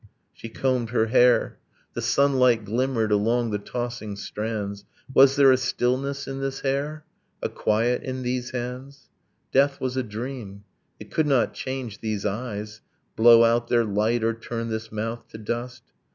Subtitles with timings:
[0.33, 1.59] She combed her hair.
[1.93, 4.83] The sunlight glimmered Along the tossing strands.
[5.13, 7.05] Was there a stillness in this hair,
[7.43, 9.09] A quiet in these hands?
[9.51, 10.63] Death was a dream.
[10.99, 12.81] It could not change these eyes,
[13.15, 15.83] Blow out their light, or turn this mouth to dust.